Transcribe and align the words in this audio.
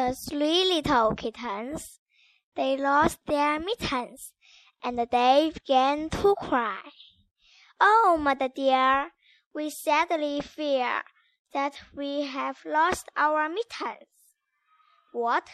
The 0.00 0.14
three 0.14 0.64
little 0.64 1.14
kittens, 1.14 2.00
they 2.56 2.74
lost 2.74 3.18
their 3.26 3.60
mittens, 3.60 4.32
and 4.82 4.98
they 4.98 5.52
began 5.52 6.08
to 6.08 6.34
cry. 6.40 6.88
Oh, 7.78 8.16
mother 8.18 8.48
dear, 8.48 9.10
we 9.54 9.68
sadly 9.68 10.40
fear 10.40 11.02
that 11.52 11.74
we 11.94 12.22
have 12.22 12.64
lost 12.64 13.10
our 13.14 13.50
mittens. 13.50 14.08
What? 15.12 15.50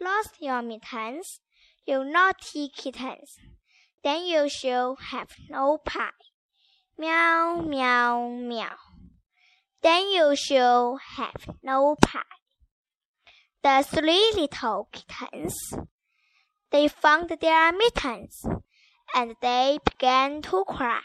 Lost 0.00 0.36
your 0.38 0.62
mittens? 0.62 1.40
You 1.84 2.04
naughty 2.04 2.68
kittens. 2.68 3.36
Then 4.04 4.26
you 4.26 4.48
shall 4.48 4.94
have 5.10 5.30
no 5.50 5.78
pie. 5.84 6.10
Meow, 6.96 7.60
meow, 7.66 8.28
meow. 8.28 8.76
Then 9.82 10.08
you 10.10 10.36
shall 10.36 10.98
have 11.16 11.56
no 11.64 11.96
pie. 12.00 12.41
The 13.62 13.84
three 13.88 14.32
little 14.34 14.88
kittens, 14.90 15.54
they 16.72 16.88
found 16.88 17.28
their 17.28 17.70
mittens, 17.70 18.44
and 19.14 19.36
they 19.40 19.78
began 19.84 20.42
to 20.42 20.64
cry. 20.66 21.02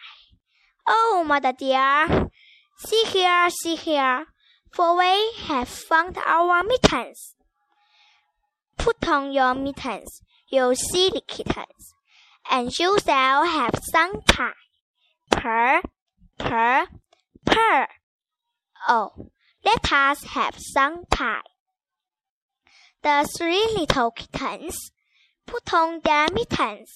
Oh, 0.87 1.23
mother 1.23 1.53
dear, 1.53 2.31
see 2.79 3.03
here, 3.05 3.47
see 3.51 3.75
here, 3.75 4.25
for 4.71 4.97
we 4.97 5.33
have 5.45 5.67
found 5.67 6.17
our 6.25 6.63
mittens. 6.63 7.35
Put 8.75 9.07
on 9.07 9.33
your 9.33 9.53
mittens, 9.53 10.23
you 10.49 10.73
silly 10.73 11.21
kittens, 11.27 11.93
and 12.49 12.71
you 12.79 12.97
shall 13.05 13.45
have 13.45 13.75
pie. 14.25 14.53
Purr, 15.29 15.81
purr, 16.39 16.87
purr. 17.45 17.87
Oh, 18.87 19.29
let 19.63 19.91
us 19.91 20.23
have 20.23 20.55
pie. 21.11 21.41
The 23.03 23.29
three 23.37 23.65
little 23.77 24.11
kittens 24.11 24.91
put 25.45 25.73
on 25.73 26.01
their 26.03 26.27
mittens, 26.33 26.89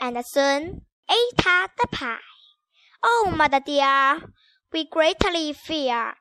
and 0.00 0.22
soon 0.26 0.82
ate 1.10 1.46
up 1.46 1.70
the 1.76 1.88
pie. 1.90 2.18
Oh, 3.02 3.32
mother 3.34 3.60
dear, 3.60 4.32
we 4.72 4.84
greatly 4.84 5.52
fear 5.52 6.14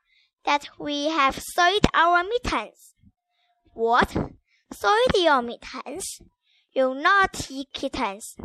that 0.45 0.69
we 0.80 1.09
have 1.09 1.39
soiled 1.39 1.86
our 1.94 2.23
mittens. 2.23 2.95
What? 3.73 4.16
Soiled 4.73 5.16
your 5.16 5.41
mittens? 5.41 6.21
You 6.73 6.95
naughty 6.95 7.67
kittens. 7.73 8.36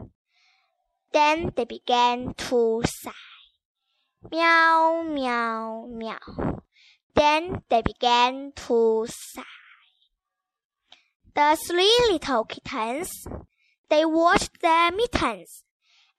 Then 1.12 1.52
they 1.56 1.64
began 1.64 2.34
to 2.34 2.82
sigh. 2.84 3.12
Meow, 4.30 5.02
meow, 5.06 5.86
meow. 5.88 6.62
Then 7.14 7.62
they 7.70 7.82
began 7.82 8.52
to 8.56 9.06
sigh. 9.08 9.55
The 11.36 11.54
three 11.54 11.94
little 12.10 12.44
kittens, 12.44 13.26
they 13.90 14.06
washed 14.06 14.58
their 14.62 14.90
mittens 14.90 15.64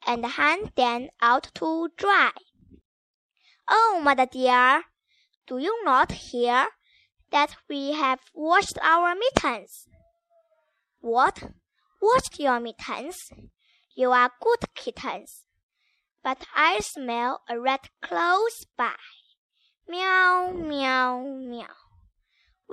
and 0.05 0.23
hung 0.23 0.71
them 0.75 1.09
out 1.19 1.49
to 1.55 1.89
dry. 1.97 2.33
Oh, 3.67 3.99
mother 4.03 4.27
dear, 4.27 4.83
do 5.47 5.57
you 5.57 5.83
not 5.83 6.11
hear 6.11 6.67
that 7.31 7.55
we 7.67 7.93
have 7.93 8.19
washed 8.35 8.77
our 8.83 9.15
mittens? 9.15 9.87
What? 10.99 11.45
Washed 11.99 12.39
your 12.39 12.59
mittens? 12.59 13.17
You 13.95 14.11
are 14.11 14.29
good 14.39 14.71
kittens. 14.75 15.45
But 16.23 16.45
I 16.55 16.81
smell 16.81 17.41
a 17.49 17.59
rat 17.59 17.89
close 18.03 18.67
by. 18.77 18.93
Meow, 19.89 20.53
meow, 20.53 21.23
meow. 21.23 21.86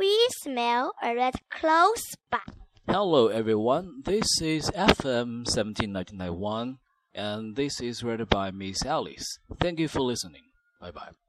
We 0.04 0.28
smell 0.42 0.92
a 1.02 1.16
rat 1.16 1.40
close 1.48 2.04
by. 2.30 2.44
Hello 2.86 3.28
everyone, 3.28 4.02
this 4.04 4.28
is 4.42 4.70
FM 4.76 5.48
17991 5.48 6.76
and 7.14 7.56
this 7.56 7.80
is 7.80 8.04
read 8.04 8.28
by 8.28 8.50
Miss 8.50 8.84
Alice. 8.84 9.38
Thank 9.58 9.78
you 9.80 9.88
for 9.88 10.00
listening. 10.00 10.52
Bye 10.78 10.90
bye. 10.90 11.23